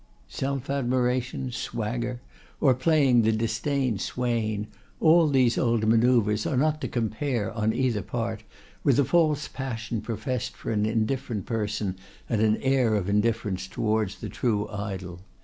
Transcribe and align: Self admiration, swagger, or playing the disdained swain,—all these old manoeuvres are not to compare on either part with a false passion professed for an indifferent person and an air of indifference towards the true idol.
Self 0.33 0.67
admiration, 0.67 1.51
swagger, 1.51 2.21
or 2.59 2.73
playing 2.73 3.21
the 3.21 3.31
disdained 3.31 4.01
swain,—all 4.01 5.27
these 5.27 5.59
old 5.59 5.85
manoeuvres 5.87 6.47
are 6.47 6.57
not 6.57 6.81
to 6.81 6.87
compare 6.87 7.51
on 7.51 7.71
either 7.71 8.01
part 8.01 8.41
with 8.83 8.97
a 8.97 9.05
false 9.05 9.47
passion 9.47 10.01
professed 10.01 10.57
for 10.57 10.71
an 10.71 10.87
indifferent 10.87 11.45
person 11.45 11.97
and 12.27 12.41
an 12.41 12.57
air 12.63 12.95
of 12.95 13.09
indifference 13.09 13.67
towards 13.67 14.17
the 14.21 14.29
true 14.29 14.67
idol. 14.69 15.19